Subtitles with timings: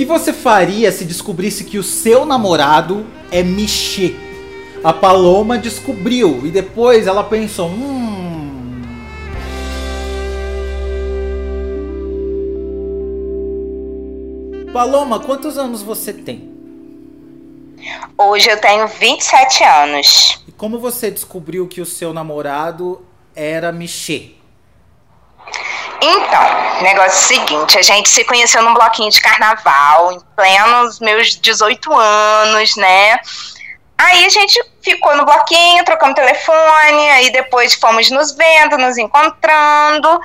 [0.00, 4.14] que você faria se descobrisse que o seu namorado é Michê?
[4.82, 8.80] A Paloma descobriu e depois ela pensou: hum.
[14.72, 16.50] Paloma, quantos anos você tem?
[18.16, 20.42] Hoje eu tenho 27 anos.
[20.48, 23.02] E como você descobriu que o seu namorado
[23.36, 24.39] era Michê?
[26.02, 31.92] Então, negócio seguinte, a gente se conheceu num bloquinho de carnaval, em plenos meus 18
[31.92, 33.20] anos, né?
[33.98, 40.18] Aí a gente ficou no bloquinho, trocamos telefone, aí depois fomos nos vendo, nos encontrando.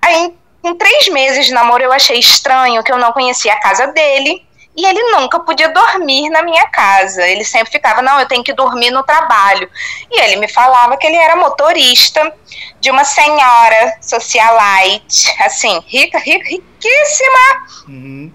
[0.00, 3.88] Aí, com três meses de namoro, eu achei estranho que eu não conhecia a casa
[3.88, 4.46] dele.
[4.74, 7.26] E ele nunca podia dormir na minha casa.
[7.26, 9.70] Ele sempre ficava, não, eu tenho que dormir no trabalho.
[10.10, 12.34] E ele me falava que ele era motorista
[12.80, 17.66] de uma senhora socialite, assim, rica, rica riquíssima.
[17.86, 18.32] Uhum.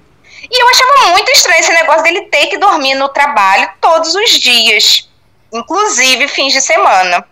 [0.50, 4.30] E eu achava muito estranho esse negócio dele ter que dormir no trabalho todos os
[4.40, 5.10] dias,
[5.52, 7.28] inclusive fins de semana.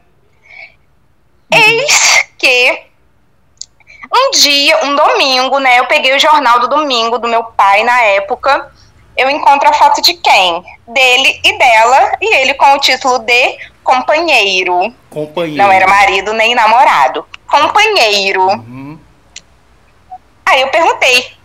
[1.53, 1.59] Uhum.
[1.59, 2.85] Eis que
[4.11, 5.79] um dia, um domingo, né?
[5.79, 8.73] Eu peguei o jornal do domingo do meu pai na época
[9.17, 10.63] eu encontro a foto de quem?
[10.87, 14.93] Dele e dela, e ele com o título de companheiro.
[15.09, 15.63] Companheiro.
[15.63, 17.25] Não era marido nem namorado.
[17.47, 18.45] Companheiro.
[18.47, 18.99] Uhum.
[20.45, 21.35] Aí eu perguntei: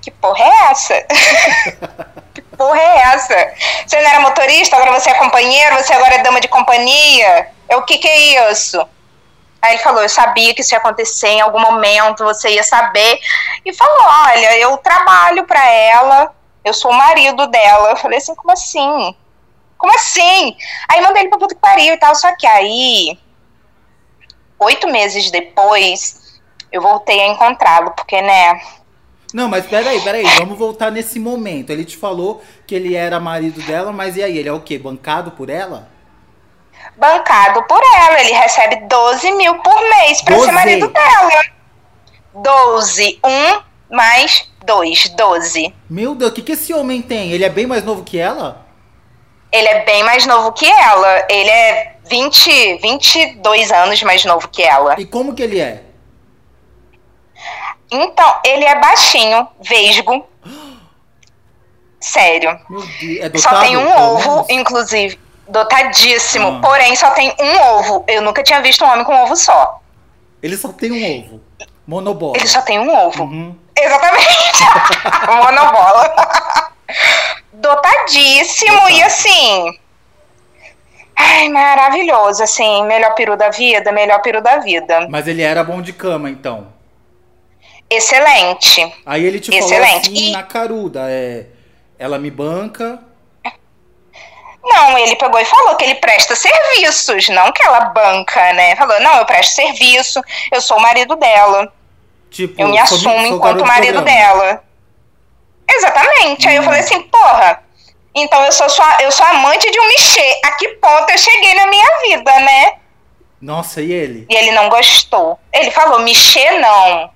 [0.00, 0.94] que porra é essa?
[2.34, 3.54] que porra é essa?
[3.86, 7.48] Você não era motorista, agora você é companheiro, você agora é dama de companhia?
[7.68, 8.84] Eu, o que, que é isso?
[9.62, 13.20] Aí ele falou: Eu sabia que isso ia acontecer em algum momento, você ia saber.
[13.64, 16.34] E falou: Olha, eu trabalho para ela,
[16.64, 17.90] eu sou o marido dela.
[17.90, 19.16] Eu falei assim, como assim?
[19.78, 20.56] Como assim?
[20.88, 22.14] Aí mandei ele pra puta que pariu e tal.
[22.14, 23.18] Só que aí,
[24.58, 26.40] oito meses depois,
[26.70, 28.60] eu voltei a encontrá-lo, porque, né?
[29.32, 31.70] Não, mas peraí, peraí, vamos voltar nesse momento.
[31.70, 34.36] Ele te falou que ele era marido dela, mas e aí?
[34.36, 34.78] Ele é o quê?
[34.78, 35.88] Bancado por ela?
[36.96, 38.20] Bancado por ela.
[38.20, 40.46] Ele recebe 12 mil por mês pra 12.
[40.46, 41.42] ser marido dela.
[42.34, 43.20] 12.
[43.24, 45.74] Um mais 2, 12.
[45.88, 47.30] Meu Deus, o que, que esse homem tem?
[47.30, 48.66] Ele é bem mais novo que ela?
[49.52, 51.26] Ele é bem mais novo que ela.
[51.28, 54.98] Ele é 20, 22 anos mais novo que ela.
[54.98, 55.82] E como que ele é?
[57.90, 60.26] Então, ele é baixinho, vesgo.
[62.00, 62.58] Sério.
[62.70, 63.20] Deus.
[63.20, 65.20] É dotado, só tem um ovo, inclusive.
[65.46, 66.48] Dotadíssimo.
[66.48, 66.60] Ah.
[66.62, 68.04] Porém, só tem um ovo.
[68.08, 69.80] Eu nunca tinha visto um homem com um ovo só.
[70.42, 71.40] Ele só tem um ovo.
[71.86, 72.38] Monobola.
[72.38, 73.24] Ele só tem um ovo.
[73.24, 73.61] Uhum.
[73.76, 74.62] Exatamente.
[75.26, 76.14] Monobola.
[77.52, 79.78] Dotadíssimo e assim.
[81.16, 85.06] Ai, maravilhoso, assim, melhor peru da vida, melhor peru da vida.
[85.08, 86.72] Mas ele era bom de cama, então.
[87.88, 88.92] Excelente.
[89.04, 89.78] Aí ele te Excelente.
[89.78, 90.32] falou assim e...
[90.32, 91.46] na caruda, é,
[91.98, 92.98] ela me banca.
[94.64, 98.76] Não, ele pegou e falou que ele presta serviços, não que ela banca, né?
[98.76, 100.22] Falou, não, eu presto serviço,
[100.52, 101.70] eu sou o marido dela.
[102.32, 104.64] Tipo, eu me assumo enquanto marido dela.
[105.70, 106.46] Exatamente.
[106.46, 106.50] Hum.
[106.50, 107.62] Aí eu falei assim, porra,
[108.14, 110.40] então eu sou, sua, eu sou amante de um Michê.
[110.44, 112.74] A que ponto eu cheguei na minha vida, né?
[113.40, 114.26] Nossa, e ele?
[114.30, 115.38] E ele não gostou.
[115.52, 117.10] Ele falou, Michê não.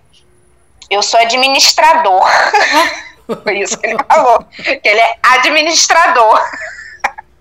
[0.91, 2.25] Eu sou administrador.
[3.43, 4.45] Foi isso que ele falou.
[4.55, 6.41] Que ele é administrador.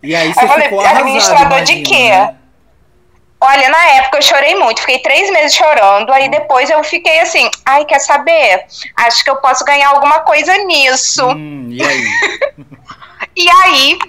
[0.02, 2.10] E aí você eu falei, ficou administrador imagina, de quê?
[2.10, 2.36] Né?
[3.48, 7.50] Olha, na época eu chorei muito, fiquei três meses chorando, aí depois eu fiquei assim,
[7.66, 8.66] ai, quer saber?
[8.98, 11.26] Acho que eu posso ganhar alguma coisa nisso.
[11.28, 12.06] Hum, e aí?
[13.38, 14.00] e aí,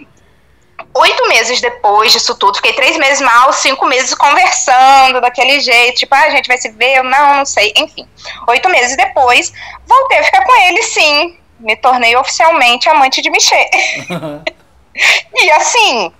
[0.95, 6.15] oito meses depois disso tudo, fiquei três meses mal, cinco meses conversando daquele jeito, tipo,
[6.15, 8.09] ah, a gente vai se ver, eu não, não sei, enfim.
[8.49, 9.53] Oito meses depois,
[9.87, 11.39] voltei a ficar com ele, sim.
[11.61, 13.69] Me tornei oficialmente amante de Michel.
[15.35, 16.13] e assim,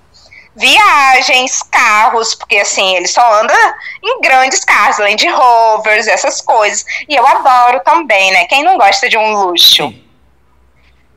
[0.57, 3.55] viagens, carros, porque assim, ele só anda
[4.03, 6.85] em grandes carros, Land Rovers, essas coisas.
[7.07, 8.47] E eu adoro também, né?
[8.47, 9.89] Quem não gosta de um luxo?
[9.89, 10.03] Sim.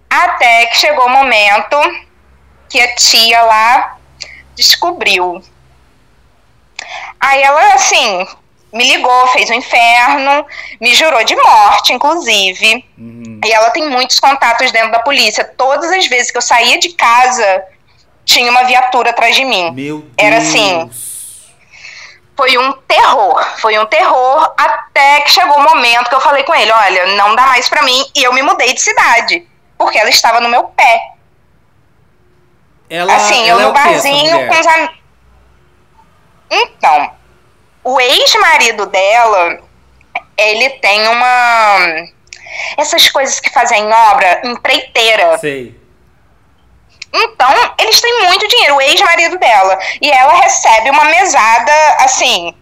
[0.10, 1.78] Até que chegou o momento
[2.68, 3.98] que a tia lá
[4.56, 5.42] descobriu.
[7.20, 8.28] Aí ela, assim,
[8.74, 10.46] me ligou, fez um inferno,
[10.82, 12.86] me jurou de morte, inclusive.
[12.98, 13.40] Uhum.
[13.46, 15.44] E ela tem muitos contatos dentro da polícia.
[15.44, 17.64] Todas as vezes que eu saía de casa,
[18.30, 19.72] tinha uma viatura atrás de mim.
[19.72, 20.14] Meu Deus.
[20.18, 20.90] Era assim.
[22.38, 26.56] Foi um terror, foi um terror até que chegou o momento que eu falei com
[26.56, 29.46] ele, olha, não dá mais para mim e eu me mudei de cidade,
[29.78, 31.02] porque ela estava no meu pé.
[32.90, 34.98] Ela, assim, ela eu no é barzinho com os amigos.
[36.50, 37.12] Então,
[37.84, 39.60] o ex-marido dela,
[40.38, 42.08] ele tem uma
[42.78, 45.38] essas coisas que fazem obra, empreiteira.
[45.40, 45.78] Sei.
[47.14, 49.78] Então, eles têm muito dinheiro, o ex-marido dela.
[50.02, 52.54] E ela recebe uma mesada, assim,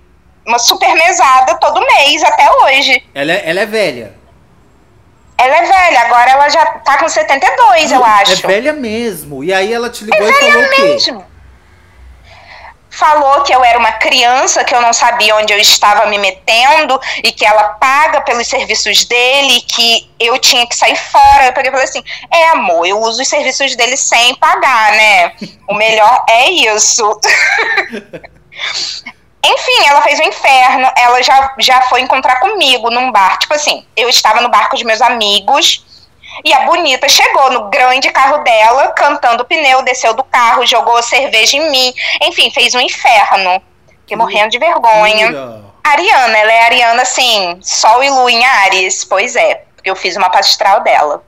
[0.45, 3.03] uma super mesada todo mês, até hoje.
[3.13, 4.13] Ela é, ela é velha.
[5.38, 8.33] Ela é velha, agora ela já tá com 72, eu acho.
[8.33, 9.44] É velha mesmo.
[9.44, 11.24] E aí ela te ligou É e falou velha o quê?
[12.97, 16.99] Falou que eu era uma criança, que eu não sabia onde eu estava me metendo
[17.23, 21.45] e que ela paga pelos serviços dele, que eu tinha que sair fora.
[21.45, 22.03] Eu peguei e falei assim:
[22.33, 25.33] é, amor, eu uso os serviços dele sem pagar, né?
[25.69, 27.21] O melhor é isso.
[29.45, 30.91] Enfim, ela fez o inferno.
[30.97, 33.38] Ela já, já foi encontrar comigo num bar.
[33.38, 35.85] Tipo assim, eu estava no bar com os meus amigos.
[36.43, 41.57] E a bonita chegou no grande carro dela, cantando pneu, desceu do carro, jogou cerveja
[41.57, 41.93] em mim.
[42.23, 43.61] Enfim, fez um inferno.
[44.01, 45.27] Fiquei morrendo de vergonha.
[45.27, 45.67] Jura?
[45.83, 49.03] Ariana, ela é Ariana, assim, Sol e Lua em Ares.
[49.05, 51.23] Pois é, porque eu fiz uma pastral dela.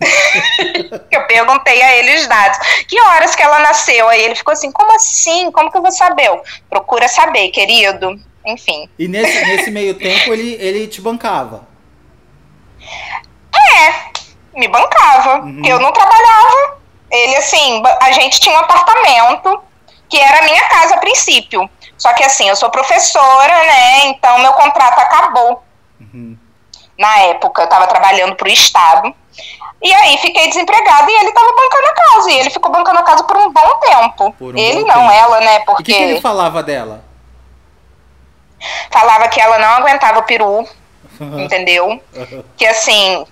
[1.10, 2.58] eu perguntei a ele os dados.
[2.86, 4.08] Que horas que ela nasceu?
[4.08, 5.50] Aí ele ficou assim, como assim?
[5.50, 6.26] Como que eu vou saber?
[6.26, 8.18] Eu, Procura saber, querido.
[8.46, 8.88] Enfim.
[8.98, 11.66] E nesse, nesse meio tempo ele, ele te bancava.
[14.58, 15.40] Me bancava.
[15.40, 15.62] Uhum.
[15.64, 16.78] Eu não trabalhava.
[17.10, 19.62] Ele, assim, a gente tinha um apartamento
[20.08, 21.68] que era a minha casa a princípio.
[21.96, 24.06] Só que, assim, eu sou professora, né?
[24.06, 25.62] Então, meu contrato acabou.
[26.00, 26.36] Uhum.
[26.98, 29.14] Na época, eu tava trabalhando pro Estado.
[29.80, 32.30] E aí, fiquei desempregada e ele tava bancando a casa.
[32.30, 34.34] E ele ficou bancando a casa por um bom tempo.
[34.40, 35.12] Um ele bom não, tempo.
[35.12, 35.58] ela, né?
[35.58, 37.04] E o Porque que, que ele falava dela?
[38.90, 40.68] falava que ela não aguentava o peru,
[41.38, 42.02] entendeu?
[42.56, 43.24] que assim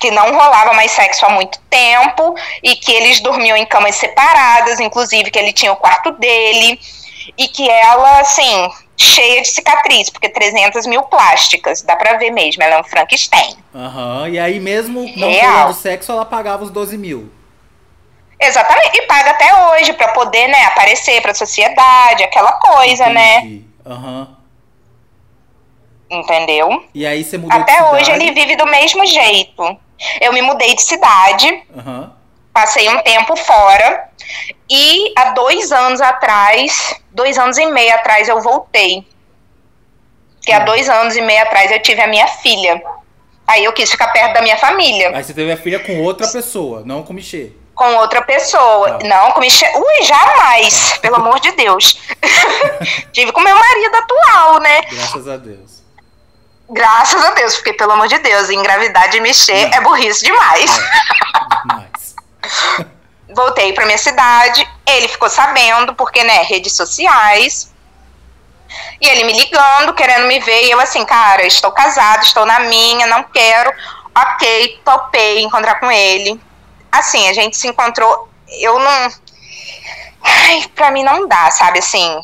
[0.00, 4.80] que não rolava mais sexo há muito tempo e que eles dormiam em camas separadas,
[4.80, 6.80] inclusive que ele tinha o quarto dele
[7.36, 12.62] e que ela assim cheia de cicatriz, porque 300 mil plásticas, dá pra ver mesmo,
[12.62, 13.56] ela é um Frankenstein.
[13.74, 14.28] Aham.
[14.28, 17.30] E aí mesmo não rolando sexo, ela pagava os 12 mil.
[18.38, 23.38] Exatamente, e paga até hoje pra poder, né, aparecer pra sociedade, aquela coisa, né?
[23.38, 23.64] Entendi.
[23.84, 24.36] Aham.
[26.10, 26.84] Entendeu?
[26.92, 29.78] E aí você mudou Até hoje ele vive do mesmo jeito.
[30.20, 32.12] Eu me mudei de cidade, Aham.
[32.52, 34.08] passei um tempo fora
[34.68, 39.06] e há dois anos atrás, dois anos e meio atrás eu voltei.
[40.42, 40.64] Que há Hum.
[40.64, 42.82] dois anos e meio atrás eu tive a minha filha.
[43.46, 46.26] Aí eu quis ficar perto da minha família, Aí você teve a filha com outra
[46.28, 47.52] pessoa, não com o Michê.
[47.74, 48.98] com outra pessoa.
[48.98, 49.06] Tá.
[49.08, 49.70] Não, com Michel.
[49.74, 50.98] Ui, jamais!
[50.98, 51.98] Pelo amor de Deus.
[53.12, 54.82] tive com meu marido atual, né?
[54.82, 55.82] Graças a Deus.
[56.72, 59.78] Graças a Deus, porque pelo amor de Deus, engravidar de mexer Não.
[59.78, 60.70] é burrice demais.
[61.66, 62.14] Mas.
[63.34, 67.72] voltei pra minha cidade, ele ficou sabendo, porque, né, redes sociais.
[69.00, 72.60] E ele me ligando, querendo me ver, e eu assim, cara, estou casada, estou na
[72.60, 73.72] minha, não quero.
[74.14, 76.40] Ok, topei encontrar com ele.
[76.92, 79.08] Assim, a gente se encontrou, eu não.
[80.22, 82.20] Ai, pra mim não dá, sabe, assim.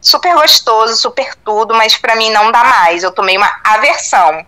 [0.00, 3.02] Super gostoso, super tudo, mas pra mim não dá mais.
[3.02, 4.44] Eu tomei uma aversão.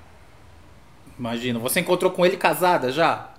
[1.19, 3.31] Imagina, você encontrou com ele casada já?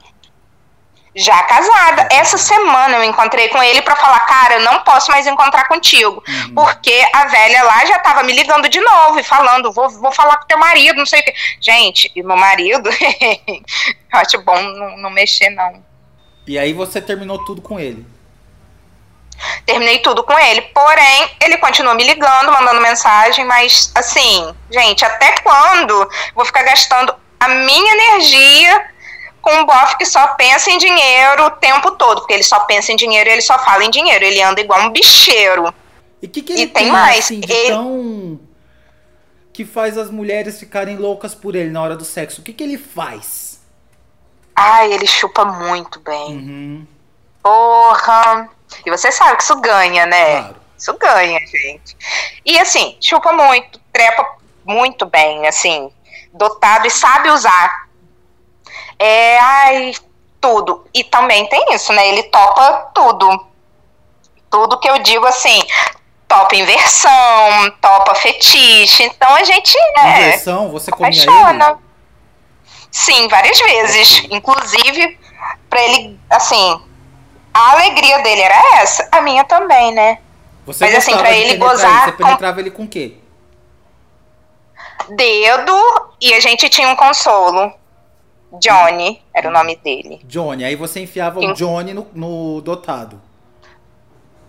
[1.15, 2.07] Já casada.
[2.11, 6.23] Essa semana eu encontrei com ele pra falar, cara, eu não posso mais encontrar contigo.
[6.27, 6.53] Uhum.
[6.55, 10.37] Porque a velha lá já tava me ligando de novo e falando, vou, vou falar
[10.37, 11.33] com teu marido, não sei o quê.
[11.59, 12.89] Gente, e meu marido,
[13.43, 15.83] eu acho bom não, não mexer, não.
[16.47, 18.05] E aí você terminou tudo com ele.
[19.65, 25.31] Terminei tudo com ele, porém, ele continua me ligando, mandando mensagem, mas assim, gente, até
[25.41, 28.85] quando vou ficar gastando a minha energia
[29.41, 32.19] com um bofe que só pensa em dinheiro o tempo todo?
[32.21, 34.79] Porque ele só pensa em dinheiro e ele só fala em dinheiro, ele anda igual
[34.81, 35.73] um bicheiro.
[36.21, 38.39] E o que, que ele E tem tem, mais, assim, ele- tão...
[39.53, 42.39] Que faz as mulheres ficarem loucas por ele na hora do sexo?
[42.41, 43.59] O que, que ele faz?
[44.55, 46.27] Ai, ele chupa muito bem.
[46.37, 46.87] Uhum,
[47.43, 48.49] Porra!
[48.85, 50.39] E você sabe que isso ganha, né?
[50.39, 50.55] claro.
[50.77, 51.95] Isso ganha, gente.
[52.43, 54.25] E assim, chupa muito, trepa
[54.65, 55.91] muito bem, assim,
[56.33, 57.87] dotado e sabe usar.
[58.97, 59.93] É, ai,
[60.39, 60.85] tudo.
[60.93, 62.07] E também tem isso, né?
[62.09, 63.47] Ele topa tudo.
[64.49, 65.61] Tudo que eu digo assim,
[66.27, 69.03] topa inversão, topa fetiche.
[69.03, 71.29] Então a gente é, Inversão, você comia ele?
[71.29, 71.79] apaixona.
[72.89, 74.23] Sim, várias vezes.
[74.29, 75.19] Inclusive,
[75.69, 76.81] pra ele, assim,
[77.53, 79.07] a alegria dele era essa.
[79.11, 80.17] A minha também, né?
[80.65, 83.15] Você Mas, assim, pra ele gozar Você com- penetrava ele com o quê?
[85.09, 87.73] Dedo e a gente tinha um consolo.
[88.53, 90.19] Johnny era o nome dele.
[90.25, 90.63] Johnny.
[90.65, 91.53] Aí você enfiava o Sim.
[91.53, 93.21] Johnny no, no dotado.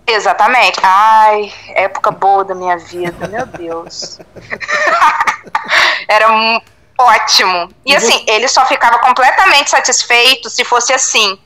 [0.06, 0.78] Exatamente.
[0.82, 4.18] Ai, época boa da minha vida, meu Deus.
[6.08, 6.60] Era mu-
[6.98, 7.70] ótimo.
[7.86, 11.38] E assim, ele só ficava completamente satisfeito se fosse assim.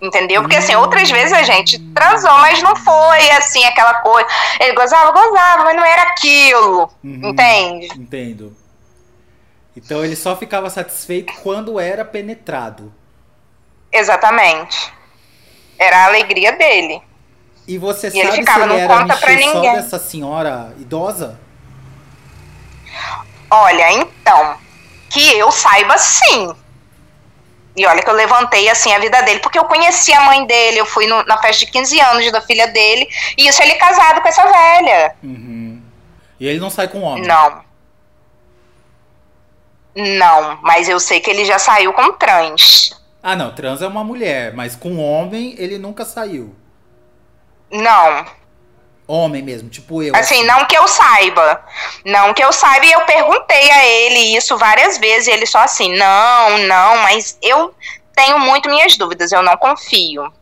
[0.00, 0.42] Entendeu?
[0.42, 4.28] Porque assim, outras vezes a gente transou, mas não foi assim aquela coisa.
[4.60, 6.90] Ele gozava, gozava, mas não era aquilo.
[7.02, 7.30] Uhum.
[7.30, 7.86] Entende?
[7.98, 8.54] Entendo.
[9.74, 12.92] Então ele só ficava satisfeito quando era penetrado.
[13.90, 14.92] Exatamente.
[15.78, 17.02] Era a alegria dele.
[17.66, 20.72] E você E ele sabe ficava, se ele "Não era conta pra ninguém." dessa senhora
[20.78, 21.38] idosa?
[23.50, 24.56] Olha, então,
[25.10, 26.54] que eu saiba sim.
[27.76, 30.78] E olha que eu levantei assim a vida dele, porque eu conheci a mãe dele,
[30.78, 33.06] eu fui no- na festa de 15 anos da filha dele,
[33.36, 35.14] e isso ele é casado com essa velha.
[35.22, 35.82] Uhum.
[36.40, 37.24] E ele não sai com homem.
[37.24, 37.64] Não.
[39.94, 43.00] Não, mas eu sei que ele já saiu com trans.
[43.22, 46.54] Ah, não, trans é uma mulher, mas com homem ele nunca saiu.
[47.70, 48.24] Não,
[49.08, 50.16] Homem mesmo, tipo eu.
[50.16, 51.64] assim, não que eu saiba.
[52.04, 55.58] Não que eu saiba, e eu perguntei a ele isso várias vezes, e ele só
[55.60, 57.72] assim, não, não, mas eu
[58.14, 60.32] tenho muito minhas dúvidas, eu não confio.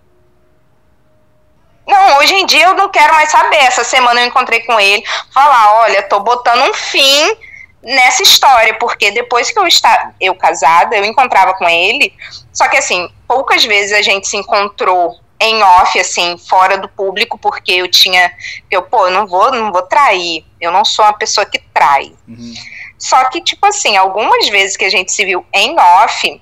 [1.87, 3.57] Não, hoje em dia eu não quero mais saber.
[3.57, 7.37] Essa semana eu encontrei com ele, falar, olha, tô botando um fim
[7.83, 12.15] nessa história, porque depois que eu estava eu casada, eu encontrava com ele,
[12.53, 17.39] só que assim, poucas vezes a gente se encontrou em off, assim, fora do público,
[17.39, 18.33] porque eu tinha,
[18.71, 22.13] eu, pô, eu não vou, não vou trair, eu não sou uma pessoa que trai.
[22.27, 22.55] Uhum.
[22.99, 26.41] Só que, tipo assim, algumas vezes que a gente se viu em off,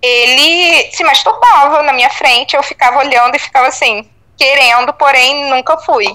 [0.00, 5.76] ele se masturbava na minha frente, eu ficava olhando e ficava assim, querendo, porém nunca
[5.78, 6.06] fui.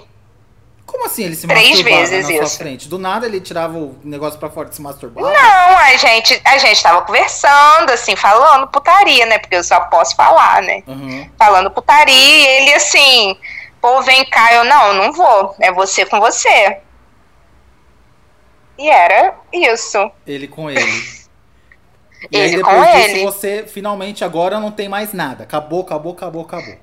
[0.91, 2.57] Como assim ele se Três masturbava vezes na sua isso.
[2.57, 2.89] frente?
[2.89, 5.23] Do nada ele tirava o negócio pra fora de se masturbar?
[5.23, 9.39] Não, a gente, a gente tava conversando, assim, falando putaria, né?
[9.39, 10.83] Porque eu só posso falar, né?
[10.85, 11.29] Uhum.
[11.37, 13.37] Falando putaria, e ele assim,
[13.79, 16.79] pô, vem cá, eu não, não vou, é você com você.
[18.77, 20.11] E era isso.
[20.27, 20.81] Ele com ele.
[22.31, 23.23] E Ele aí com depois disso ele.
[23.23, 25.43] você finalmente agora não tem mais nada.
[25.43, 26.75] Acabou, acabou, acabou, acabou.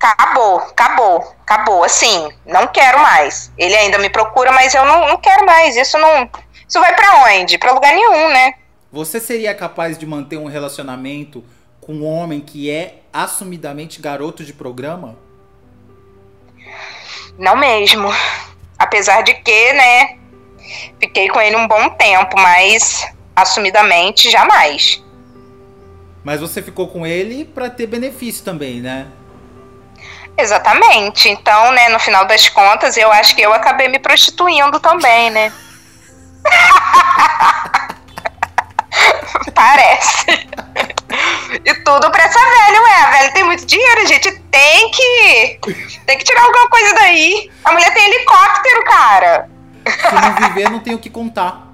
[0.00, 1.84] Acabou, acabou, acabou.
[1.84, 3.52] Assim, não quero mais.
[3.58, 5.76] Ele ainda me procura, mas eu não, não quero mais.
[5.76, 6.28] Isso não.
[6.66, 7.58] Isso vai pra onde?
[7.58, 8.54] Pra lugar nenhum, né?
[8.90, 11.44] Você seria capaz de manter um relacionamento
[11.80, 15.18] com um homem que é assumidamente garoto de programa?
[17.38, 18.08] Não mesmo.
[18.78, 20.18] Apesar de que, né?
[20.98, 25.04] Fiquei com ele um bom tempo, mas assumidamente jamais.
[26.24, 29.06] Mas você ficou com ele pra ter benefício também, né?
[30.40, 31.28] Exatamente.
[31.28, 35.52] Então, né, no final das contas, eu acho que eu acabei me prostituindo também, né?
[39.54, 40.24] Parece.
[41.64, 43.02] E tudo pra essa velha, ué.
[43.02, 45.58] A velha tem muito dinheiro, a gente tem que.
[46.06, 47.50] Tem que tirar alguma coisa daí.
[47.64, 49.50] A mulher tem helicóptero, cara.
[49.86, 51.69] Se não viver, não tem o que contar.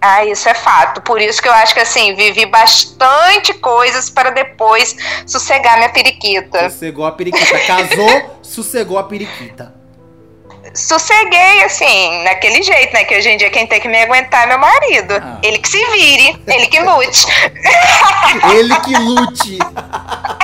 [0.00, 1.00] Ah, isso é fato.
[1.00, 6.70] Por isso que eu acho que assim, vivi bastante coisas para depois sossegar minha periquita.
[6.70, 7.58] Sossegou a periquita.
[7.60, 9.74] Casou, sossegou a periquita.
[10.74, 13.04] Sosseguei, assim, naquele jeito, né?
[13.04, 15.14] Que hoje em dia quem tem que me aguentar é meu marido.
[15.14, 15.38] Ah.
[15.42, 17.26] Ele que se vire, ele que lute.
[18.52, 19.58] Ele que lute.